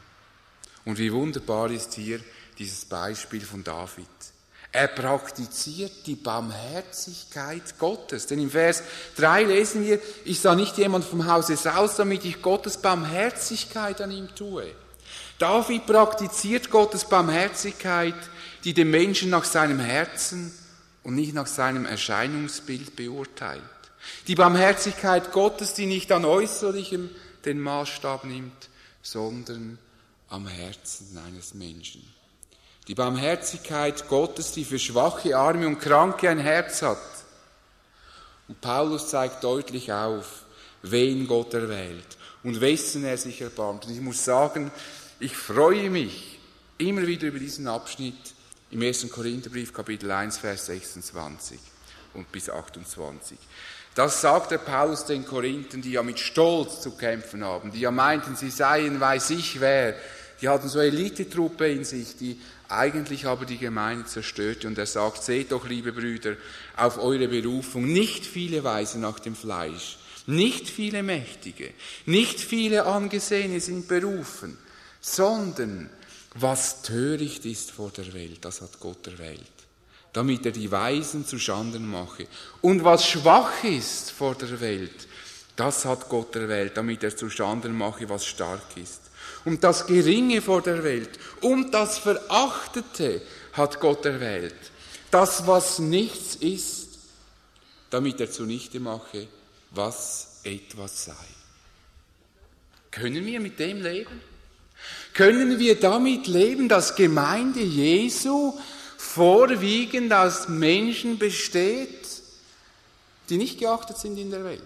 [0.86, 2.19] Und wie wunderbar ist hier
[2.58, 4.08] dieses Beispiel von David.
[4.71, 8.28] Er praktiziert die Barmherzigkeit Gottes.
[8.28, 8.84] Denn im Vers
[9.15, 14.12] 3 lesen wir, ich sah nicht jemand vom Hause Saus, damit ich Gottes Barmherzigkeit an
[14.12, 14.71] ihm tue.
[15.39, 18.15] David praktiziert Gottes Barmherzigkeit,
[18.63, 20.52] die den Menschen nach seinem Herzen
[21.07, 23.63] und nicht nach seinem Erscheinungsbild beurteilt.
[24.27, 27.09] Die Barmherzigkeit Gottes, die nicht an äußerlichem
[27.45, 28.67] den Maßstab nimmt,
[29.01, 29.79] sondern
[30.27, 32.03] am Herzen eines Menschen.
[32.89, 36.97] Die Barmherzigkeit Gottes, die für schwache, arme und kranke ein Herz hat.
[38.49, 40.43] Und Paulus zeigt deutlich auf,
[40.81, 43.85] wen Gott erwählt und wessen er sich erbarmt.
[43.85, 44.71] Und ich muss sagen,
[45.21, 46.37] ich freue mich
[46.77, 48.35] immer wieder über diesen Abschnitt,
[48.71, 49.10] im 1.
[49.10, 51.60] Korintherbrief Kapitel 1, Vers 26
[52.13, 53.38] und bis 28.
[53.95, 57.91] Das sagt der Paulus den Korinthen, die ja mit Stolz zu kämpfen haben, die ja
[57.91, 59.95] meinten, sie seien weiß ich wer,
[60.41, 64.67] die hatten so Elitetruppe in sich, die eigentlich aber die Gemeinde zerstörte.
[64.67, 66.36] Und er sagt, seht doch, liebe Brüder,
[66.75, 71.71] auf eure Berufung, nicht viele Weise nach dem Fleisch, nicht viele Mächtige,
[72.06, 74.58] nicht viele Angesehene sind berufen,
[74.99, 75.89] sondern
[76.35, 79.41] was töricht ist vor der Welt, das hat Gott erwählt,
[80.13, 82.27] damit er die Weisen zu Schanden mache.
[82.61, 85.07] Und was schwach ist vor der Welt,
[85.55, 89.01] das hat Gott erwählt, damit er zu Schanden mache, was stark ist.
[89.45, 91.09] Und das Geringe vor der Welt
[91.41, 93.21] und das Verachtete
[93.53, 94.55] hat Gott erwählt.
[95.09, 96.87] Das, was nichts ist,
[97.89, 99.27] damit er zunichte mache,
[99.71, 101.13] was etwas sei.
[102.91, 104.21] Können wir mit dem leben?
[105.17, 108.53] Können wir damit leben, dass Gemeinde Jesu
[108.97, 112.08] vorwiegend aus Menschen besteht,
[113.27, 114.62] die nicht geachtet sind in der Welt?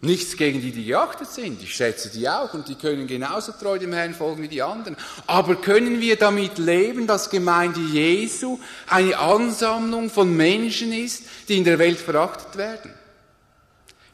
[0.00, 1.62] Nichts gegen die, die geachtet sind.
[1.62, 4.96] Ich schätze die auch und die können genauso treu dem Herrn folgen wie die anderen.
[5.26, 11.64] Aber können wir damit leben, dass Gemeinde Jesu eine Ansammlung von Menschen ist, die in
[11.64, 12.90] der Welt verachtet werden?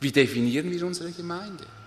[0.01, 1.77] Wie definieren wir unsere Gemeinde?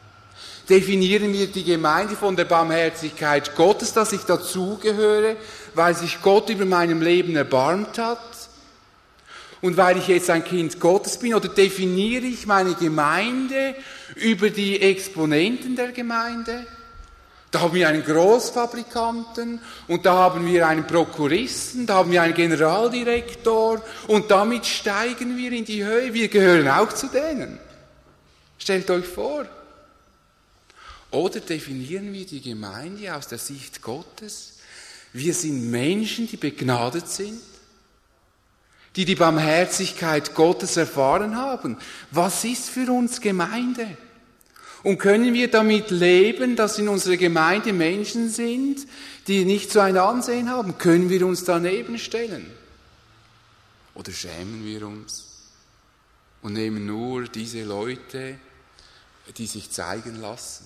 [0.69, 5.35] Definieren wir die Gemeinde von der Barmherzigkeit Gottes, dass ich dazugehöre,
[5.73, 8.19] weil sich Gott über meinem Leben erbarmt hat?
[9.61, 11.33] und weil ich jetzt ein Kind Gottes bin?
[11.33, 13.75] Oder definiere ich meine Gemeinde
[14.15, 16.65] über die Exponenten der Gemeinde?
[17.51, 22.33] Da haben wir einen Großfabrikanten und da haben wir einen Prokuristen, da haben wir einen
[22.33, 26.13] Generaldirektor und damit steigen wir in die Höhe.
[26.13, 27.59] Wir gehören auch zu denen.
[28.57, 29.45] Stellt euch vor.
[31.11, 34.59] Oder definieren wir die Gemeinde aus der Sicht Gottes?
[35.13, 37.41] Wir sind Menschen, die begnadet sind
[38.95, 41.77] die die Barmherzigkeit Gottes erfahren haben.
[42.11, 43.97] Was ist für uns Gemeinde?
[44.83, 48.87] Und können wir damit leben, dass in unserer Gemeinde Menschen sind,
[49.27, 50.77] die nicht so ein Ansehen haben?
[50.77, 52.51] Können wir uns daneben stellen?
[53.93, 55.27] Oder schämen wir uns
[56.41, 58.39] und nehmen nur diese Leute,
[59.37, 60.65] die sich zeigen lassen?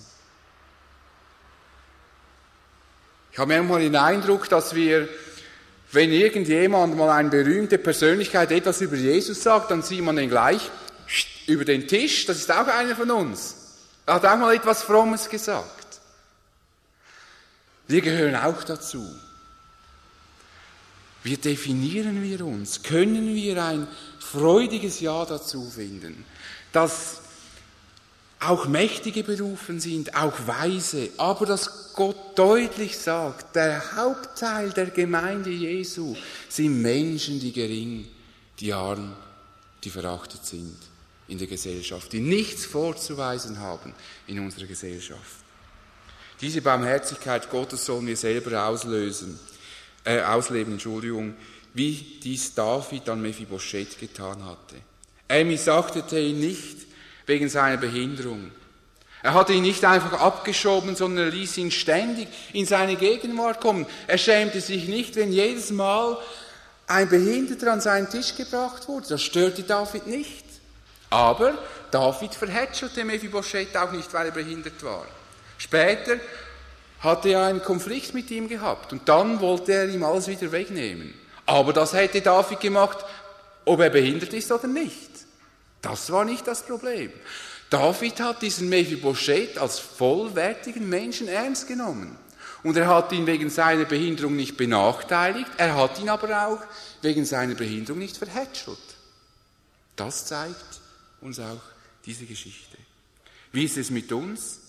[3.36, 5.10] Ich habe manchmal den Eindruck, dass wir
[5.92, 10.72] wenn irgendjemand mal eine berühmte Persönlichkeit etwas über Jesus sagt, dann sieht man ihn gleich
[11.46, 12.26] über den Tisch.
[12.26, 13.56] Das ist auch einer von uns.
[14.06, 16.00] Er hat auch mal etwas Frommes gesagt.
[17.90, 19.06] Wir gehören auch dazu.
[21.24, 22.84] Wie definieren wir uns?
[22.84, 23.86] Können wir ein
[24.18, 26.24] freudiges Ja dazu finden,
[26.72, 27.20] dass
[28.50, 35.50] auch Mächtige berufen sind, auch Weise, aber dass Gott deutlich sagt, der Hauptteil der Gemeinde
[35.50, 36.16] Jesu
[36.50, 38.08] sind Menschen, die gering,
[38.60, 39.14] die arm,
[39.84, 40.78] die verachtet sind
[41.28, 43.94] in der Gesellschaft, die nichts vorzuweisen haben
[44.28, 45.44] in unserer Gesellschaft.
[46.42, 49.40] Diese Barmherzigkeit Gottes sollen wir selber auslösen,
[50.04, 51.36] äh, ausleben, Entschuldigung,
[51.74, 54.76] wie dies David an Mephibosheth getan hatte.
[55.28, 56.85] Er missachtete ihn nicht,
[57.26, 58.52] wegen seiner Behinderung.
[59.24, 63.88] Er hatte ihn nicht einfach abgeschoben, sondern er ließ ihn ständig in seine Gegenwart kommen.
[64.06, 66.18] Er schämte sich nicht, wenn jedes Mal
[66.88, 69.08] ein Behinderter an seinen Tisch gebracht wurde.
[69.10, 70.46] Das störte David nicht.
[71.10, 71.58] Aber
[71.90, 75.06] David verhätschelte Mephibosheth auch nicht, weil er behindert war.
[75.58, 76.18] Später
[77.00, 81.14] hatte er einen Konflikt mit ihm gehabt und dann wollte er ihm alles wieder wegnehmen.
[81.46, 82.98] Aber das hätte David gemacht,
[83.66, 85.10] ob er behindert ist oder nicht.
[85.86, 87.14] Das war nicht das Problem.
[87.70, 92.18] David hat diesen Mephibosheth als vollwertigen Menschen ernst genommen.
[92.64, 96.60] Und er hat ihn wegen seiner Behinderung nicht benachteiligt, er hat ihn aber auch
[97.04, 98.80] wegen seiner Behinderung nicht verhätschelt.
[99.96, 100.82] Das zeigt
[101.22, 101.62] uns auch
[102.04, 102.78] diese Geschichte.
[103.52, 104.62] Wie ist es mit uns?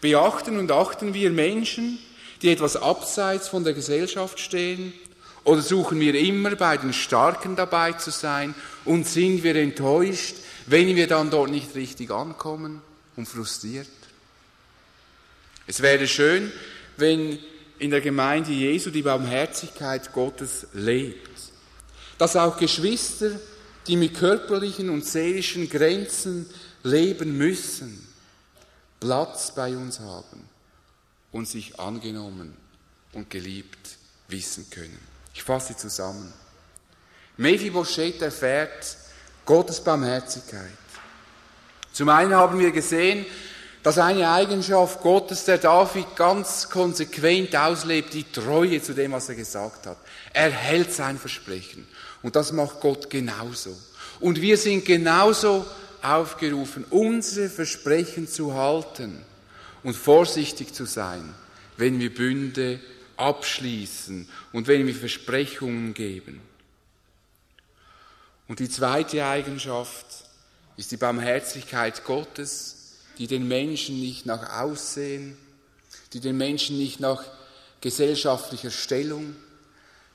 [0.00, 1.98] Beachten und achten wir Menschen,
[2.40, 4.94] die etwas abseits von der Gesellschaft stehen,
[5.44, 10.94] oder suchen wir immer bei den Starken dabei zu sein und sind wir enttäuscht, wenn
[10.96, 12.82] wir dann dort nicht richtig ankommen
[13.16, 13.88] und frustriert?
[15.66, 16.52] Es wäre schön,
[16.96, 17.38] wenn
[17.78, 21.30] in der Gemeinde Jesu die Barmherzigkeit Gottes lebt.
[22.18, 23.30] Dass auch Geschwister,
[23.86, 26.46] die mit körperlichen und seelischen Grenzen
[26.82, 28.06] leben müssen,
[29.00, 30.46] Platz bei uns haben
[31.32, 32.54] und sich angenommen
[33.14, 33.96] und geliebt
[34.28, 34.98] wissen können.
[35.34, 36.32] Ich fasse zusammen.
[37.36, 38.96] Mephibosheth erfährt
[39.46, 40.70] Gottes Barmherzigkeit.
[41.92, 43.24] Zum einen haben wir gesehen,
[43.82, 49.36] dass eine Eigenschaft Gottes, der David ganz konsequent auslebt, die Treue zu dem, was er
[49.36, 49.96] gesagt hat.
[50.32, 51.88] Er hält sein Versprechen.
[52.22, 53.76] Und das macht Gott genauso.
[54.20, 55.64] Und wir sind genauso
[56.02, 59.24] aufgerufen, unsere Versprechen zu halten
[59.82, 61.34] und vorsichtig zu sein,
[61.78, 62.80] wenn wir Bünde
[63.20, 66.40] abschließen und wenn wir Versprechungen geben.
[68.48, 70.06] Und die zweite Eigenschaft
[70.76, 75.36] ist die Barmherzigkeit Gottes, die den Menschen nicht nach Aussehen,
[76.12, 77.22] die den Menschen nicht nach
[77.80, 79.36] gesellschaftlicher Stellung,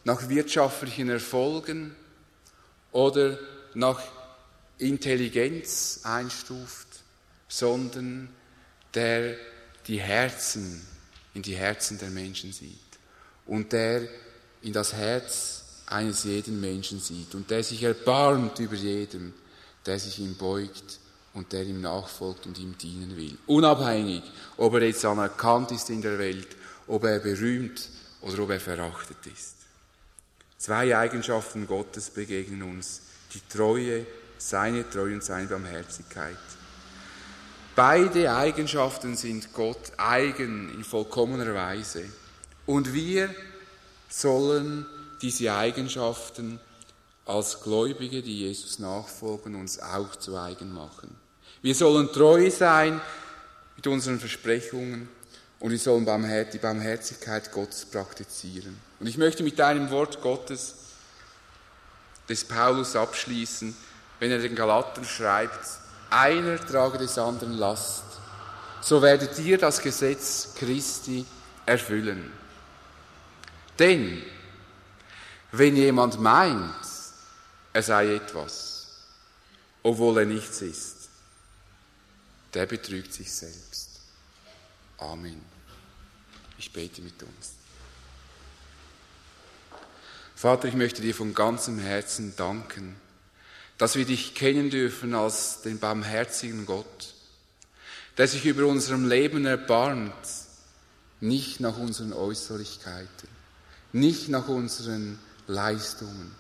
[0.04, 1.96] nach wirtschaftlichen Erfolgen
[2.92, 3.40] oder
[3.74, 4.02] nach
[4.78, 6.88] Intelligenz einstuft,
[7.48, 8.30] sondern
[8.94, 9.36] der
[9.88, 10.86] die Herzen
[11.34, 12.85] in die Herzen der Menschen sieht
[13.46, 14.08] und der
[14.62, 19.34] in das Herz eines jeden Menschen sieht und der sich erbarmt über jedem,
[19.86, 21.00] der sich ihm beugt
[21.34, 23.38] und der ihm nachfolgt und ihm dienen will.
[23.46, 24.24] Unabhängig,
[24.58, 26.48] ob er jetzt anerkannt ist in der Welt,
[26.88, 27.90] ob er berühmt
[28.22, 29.56] oder ob er verachtet ist.
[30.58, 33.02] Zwei Eigenschaften Gottes begegnen uns.
[33.34, 34.06] Die Treue,
[34.38, 36.38] seine Treue und seine Barmherzigkeit.
[37.76, 42.06] Beide Eigenschaften sind Gott eigen in vollkommener Weise.
[42.66, 43.34] Und wir
[44.10, 44.86] sollen
[45.22, 46.60] diese Eigenschaften
[47.26, 51.16] als Gläubige, die Jesus nachfolgen, uns auch zu eigen machen.
[51.62, 53.02] Wir sollen treu sein
[53.76, 55.10] mit unseren Versprechungen
[55.60, 56.06] und wir sollen
[56.54, 58.78] die Barmherzigkeit Gottes praktizieren.
[59.00, 60.76] Und ich möchte mit einem Wort Gottes
[62.30, 63.76] des Paulus abschließen,
[64.20, 65.68] wenn er den Galatern schreibt,
[66.10, 68.04] einer trage des anderen Last,
[68.82, 71.26] so werdet ihr das Gesetz Christi
[71.66, 72.32] erfüllen.
[73.80, 74.24] Denn
[75.52, 76.76] wenn jemand meint,
[77.74, 78.88] er sei etwas,
[79.84, 81.10] obwohl er nichts ist,
[82.54, 84.00] der betrügt sich selbst.
[84.98, 85.42] Amen.
[86.58, 87.52] Ich bete mit uns.
[90.36, 92.96] Vater, ich möchte dir von ganzem Herzen danken,
[93.78, 97.14] dass wir dich kennen dürfen als den barmherzigen Gott,
[98.18, 100.14] der sich über unserem Leben erbarmt,
[101.20, 103.35] nicht nach unseren Äußerlichkeiten,
[103.96, 105.18] nicht nach unseren
[105.48, 106.36] Leistungen,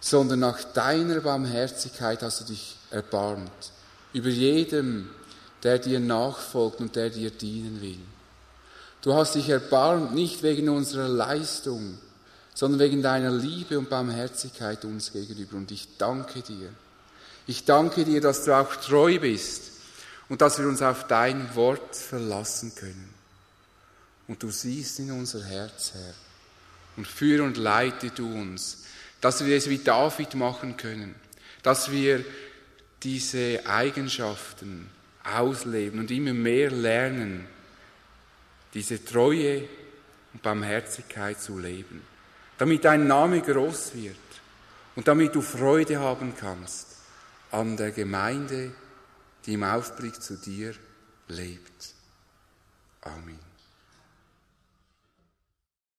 [0.00, 3.72] sondern nach deiner Barmherzigkeit hast du dich erbarmt
[4.12, 5.08] über jedem,
[5.62, 8.00] der dir nachfolgt und der dir dienen will.
[9.02, 11.96] Du hast dich erbarmt nicht wegen unserer Leistung,
[12.54, 15.56] sondern wegen deiner Liebe und Barmherzigkeit uns gegenüber.
[15.58, 16.70] Und ich danke dir.
[17.46, 19.70] Ich danke dir, dass du auch treu bist
[20.28, 23.14] und dass wir uns auf dein Wort verlassen können.
[24.26, 26.14] Und du siehst in unser Herz, Herr,
[27.00, 28.84] und führe und leite du uns,
[29.20, 31.14] dass wir es wie David machen können,
[31.62, 32.24] dass wir
[33.02, 34.88] diese Eigenschaften
[35.24, 37.46] ausleben und immer mehr lernen,
[38.74, 39.68] diese Treue
[40.32, 42.02] und Barmherzigkeit zu leben
[42.60, 44.16] damit dein Name groß wird
[44.94, 46.88] und damit du Freude haben kannst
[47.50, 48.72] an der Gemeinde,
[49.46, 50.74] die im Aufblick zu dir
[51.28, 51.94] lebt.
[53.00, 53.49] Amen.